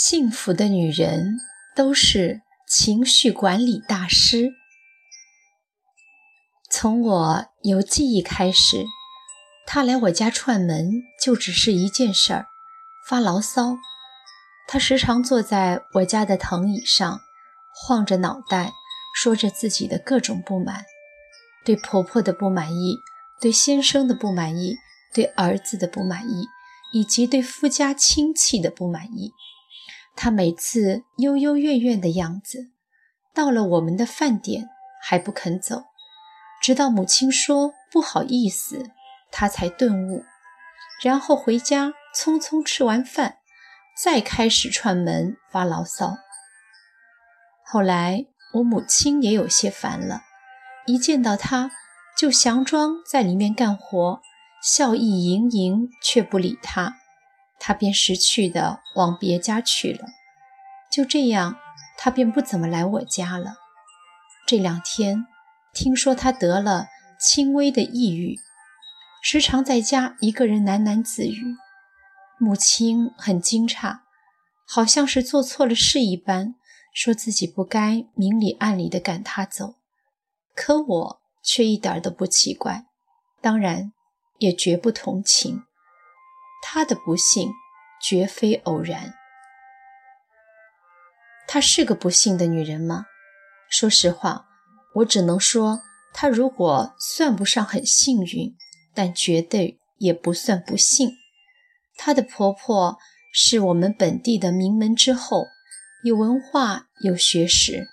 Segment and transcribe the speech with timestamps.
[0.00, 1.40] 幸福的女人
[1.74, 4.52] 都是情绪管理大师。
[6.70, 8.84] 从我有记忆开始，
[9.66, 12.46] 她来我家串门就只是一件事儿：
[13.08, 13.76] 发牢骚。
[14.68, 17.20] 她时常坐在我家的藤椅上，
[17.74, 18.74] 晃着脑袋，
[19.16, 20.84] 说着自己的各种不满：
[21.64, 22.98] 对婆婆的不满意，
[23.40, 24.76] 对先生的不满意，
[25.12, 26.46] 对儿子的不满意，
[26.92, 29.32] 以及对夫家亲戚的不满意。
[30.20, 32.72] 他每次幽幽怨怨的样子，
[33.32, 34.68] 到了我们的饭点
[35.00, 35.84] 还不肯走，
[36.60, 38.90] 直到母亲说不好意思，
[39.30, 40.24] 他才顿悟，
[41.04, 43.36] 然后回家匆匆吃完饭，
[44.02, 46.16] 再开始串门发牢骚。
[47.64, 50.22] 后来我母亲也有些烦了，
[50.86, 51.70] 一见到他
[52.16, 54.20] 就佯装在里面干活，
[54.60, 56.97] 笑意盈盈，却不理他。
[57.58, 60.06] 他便识趣的往别家去了，
[60.90, 61.56] 就这样，
[61.96, 63.56] 他便不怎么来我家了。
[64.46, 65.26] 这两天，
[65.74, 66.86] 听说他得了
[67.20, 68.38] 轻微的抑郁，
[69.22, 71.56] 时常在家一个人喃喃自语。
[72.38, 73.98] 母亲很惊诧，
[74.66, 76.54] 好像是做错了事一般，
[76.94, 79.74] 说自己不该明里暗里的赶他走。
[80.54, 82.86] 可我却一点都不奇怪，
[83.40, 83.92] 当然
[84.38, 85.64] 也绝不同情。
[86.62, 87.50] 她的不幸
[88.00, 89.14] 绝非偶然。
[91.46, 93.06] 她是个不幸的女人吗？
[93.70, 94.46] 说实话，
[94.96, 95.80] 我只能说，
[96.12, 98.54] 她如果算不上很幸运，
[98.94, 101.10] 但绝对也不算不幸。
[101.96, 102.98] 她的婆婆
[103.32, 105.46] 是我们本地的名门之后，
[106.04, 107.88] 有文化有学识，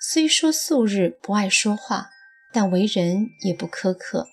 [0.00, 2.10] 虽说素日不爱说话，
[2.52, 4.28] 但为人也不苛刻。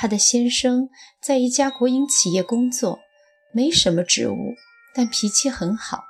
[0.00, 3.00] 她的先生在一家国营企业工作，
[3.52, 4.54] 没什么职务，
[4.94, 6.04] 但脾气很好。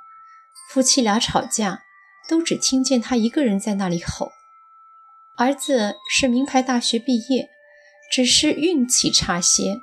[0.69, 1.81] 夫妻俩吵架，
[2.27, 4.31] 都只听见他一个人在那里吼。
[5.39, 7.49] 儿子是名牌大学毕业，
[8.11, 9.79] 只是运气差些，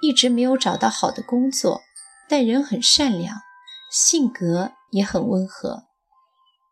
[0.00, 1.80] 一直没有找到好的工作，
[2.28, 3.38] 但人很善良，
[3.90, 5.82] 性格也很温和。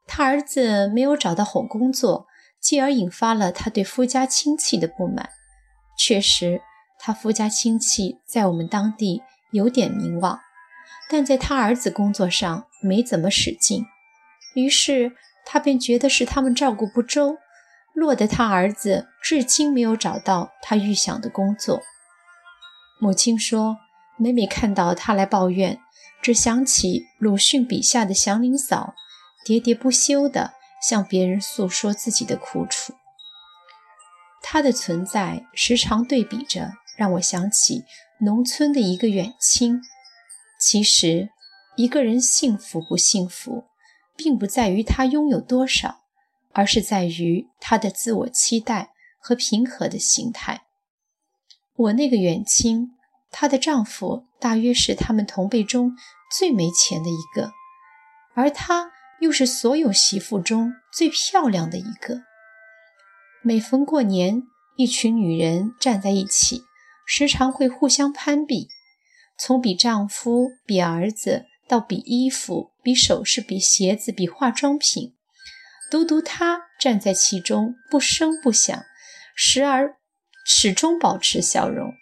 [0.06, 2.28] 他儿子没有找到好工作，
[2.60, 5.30] 继而引发了他对夫家亲戚的不满。
[5.98, 6.62] 确实。
[7.06, 9.22] 他夫家亲戚在我们当地
[9.52, 10.40] 有点名望，
[11.08, 13.86] 但在他儿子工作上没怎么使劲，
[14.56, 15.12] 于是
[15.44, 17.36] 他便觉得是他们照顾不周，
[17.94, 21.80] 落得他儿子至今没有找到他预想的工作。
[22.98, 23.76] 母亲说，
[24.16, 25.78] 每每看到他来抱怨，
[26.20, 28.94] 只想起鲁迅笔下的祥林嫂，
[29.46, 32.94] 喋喋不休地向别人诉说自己的苦楚。
[34.42, 36.72] 他的存在时常对比着。
[36.96, 37.84] 让我想起
[38.20, 39.80] 农村的一个远亲。
[40.58, 41.28] 其实，
[41.76, 43.64] 一个人幸福不幸福，
[44.16, 46.00] 并不在于他拥有多少，
[46.52, 50.62] 而是在于他的自我期待和平和的心态。
[51.76, 52.92] 我那个远亲，
[53.30, 55.94] 她的丈夫大约是他们同辈中
[56.38, 57.52] 最没钱的一个，
[58.34, 62.22] 而她又是所有媳妇中最漂亮的一个。
[63.42, 64.42] 每逢过年，
[64.76, 66.65] 一群女人站在一起。
[67.06, 68.68] 时常会互相攀比，
[69.38, 75.14] 从比丈夫、比儿子，到比衣服、比首饰、比鞋子、比化妆品，
[75.88, 78.84] 独独她站在其中，不声不响，
[79.36, 79.96] 时而
[80.44, 81.94] 始终保持笑容。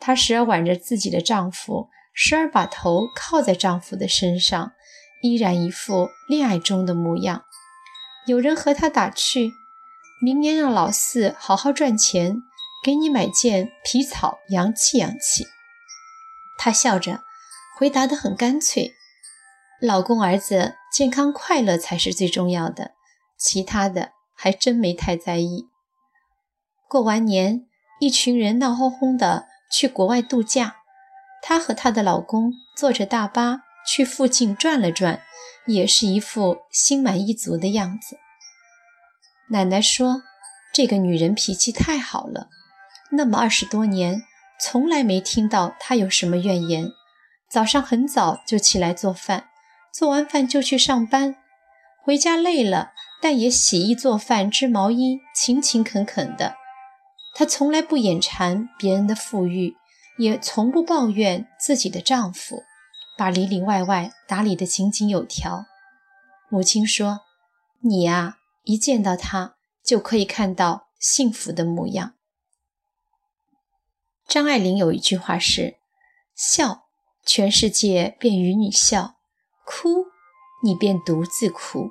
[0.00, 4.72] 她时而挽着自己的丈夫，时而把头靠在丈夫的身上，
[5.22, 7.44] 依然一副恋爱中的模样。
[8.26, 9.52] 有人和她打趣
[10.22, 12.42] ：“明年让老四好好赚钱。”
[12.84, 15.46] 给你买件皮草，洋气洋气。
[16.58, 17.22] 她笑着
[17.78, 18.92] 回答得很干脆
[19.80, 22.90] ：“老公儿子健康快乐才是最重要的，
[23.38, 25.64] 其他的还真没太在意。”
[26.86, 27.64] 过完年，
[28.00, 30.76] 一群人闹哄哄的去国外度假。
[31.40, 35.22] 她和她的老公坐着大巴去附近转了转，
[35.64, 38.18] 也是一副心满意足的样子。
[39.48, 40.22] 奶奶说
[40.74, 42.50] ：“这个女人脾气太好了。”
[43.10, 44.22] 那么二十多年，
[44.60, 46.90] 从来没听到他有什么怨言。
[47.50, 49.48] 早上很早就起来做饭，
[49.92, 51.36] 做完饭就去上班，
[52.02, 52.92] 回家累了，
[53.22, 56.56] 但也洗衣做饭、织毛衣，勤勤恳恳的。
[57.36, 59.76] 她从来不眼馋别人的富裕，
[60.18, 62.62] 也从不抱怨自己的丈夫，
[63.16, 65.66] 把里里外外打理得井井有条。
[66.48, 67.20] 母亲说
[67.82, 69.54] ：“你呀，一见到他
[69.84, 72.14] 就可以看到幸福的模样。”
[74.26, 75.76] 张爱玲有一句话是
[76.34, 76.86] ：“笑，
[77.24, 79.16] 全世界便与你笑；
[79.64, 80.06] 哭，
[80.62, 81.90] 你便独自哭。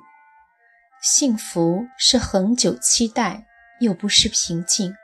[1.02, 3.46] 幸福是恒久期待，
[3.80, 4.94] 又不失平静。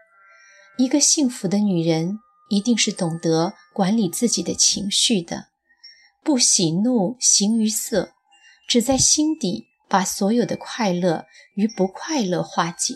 [0.77, 2.19] 一个幸福的女人，
[2.49, 5.49] 一定是懂得管理自己的情绪的，
[6.23, 8.15] 不喜怒形于色，
[8.67, 12.95] 只在心底把所有的快乐与不快乐化解。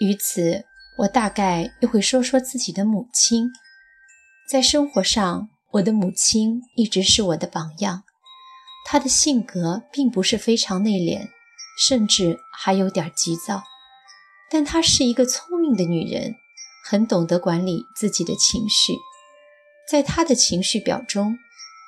[0.00, 0.64] 于此，
[0.96, 3.50] 我大概又会说说自己的母亲。
[4.48, 8.04] 在生活上，我的母亲一直是我的榜样。
[8.86, 11.28] 她的性格并不是非常内敛，
[11.78, 13.62] 甚至还有点急躁，
[14.50, 16.34] 但她是一个聪明的女人，
[16.84, 18.92] 很懂得管理自己的情绪。
[19.90, 21.36] 在她的情绪表中，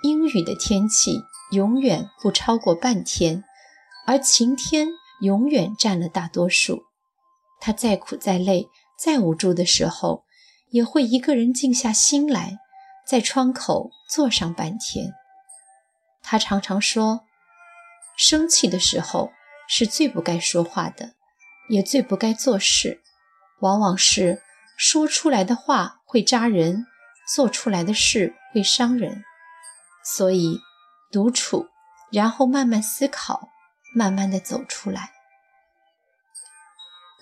[0.03, 1.23] 阴雨的天气
[1.53, 3.45] 永远不超过半天，
[4.07, 4.89] 而晴天
[5.21, 6.83] 永远占了大多数。
[7.61, 10.25] 她再苦再累再无助的时候，
[10.71, 12.59] 也会一个人静下心来，
[13.07, 15.13] 在窗口坐上半天。
[16.23, 17.25] 他常常说，
[18.17, 19.31] 生气的时候
[19.69, 21.15] 是最不该说话的，
[21.69, 23.03] 也最不该做事。
[23.61, 24.43] 往往是
[24.77, 26.87] 说出来的话会扎人，
[27.35, 29.23] 做出来的事会伤人。
[30.05, 30.61] 所以，
[31.11, 31.69] 独处，
[32.13, 33.49] 然后慢慢思考，
[33.95, 35.16] 慢慢的走出来。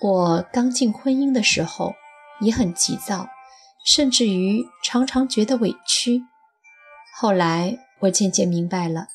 [0.01, 1.93] 我刚进婚姻的时候
[2.41, 3.29] 也很急躁。
[3.85, 6.23] 甚至于常常觉得委屈。
[7.15, 9.09] 后来我渐渐明白了，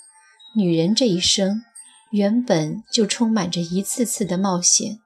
[0.55, 1.65] 女人这一生
[2.12, 5.00] 原本就充满着一次次的冒险。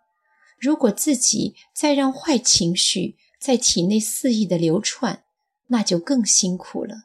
[0.60, 5.24] 如果自己再让坏情绪在体内肆意的流窜，
[5.68, 6.96] 那就更辛苦了。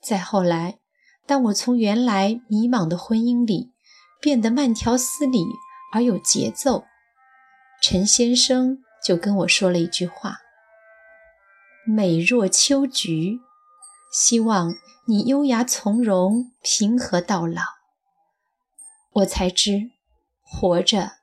[0.00, 0.78] 再后来，
[1.26, 3.72] 当我从原来迷茫的婚姻里
[4.22, 5.44] 变得慢条斯理
[5.92, 6.86] 而有节奏，
[7.82, 10.38] 陈先生就跟我说了一句话。
[11.84, 13.40] 美若秋菊，
[14.12, 14.72] 希望
[15.08, 17.62] 你优雅从容、平和到老。
[19.14, 19.90] 我才知，
[20.44, 21.14] 活着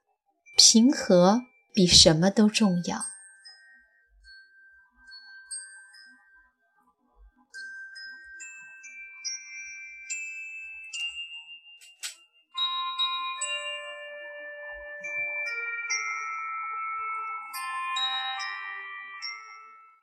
[0.57, 1.39] 平和
[1.73, 3.05] 比什么都重要。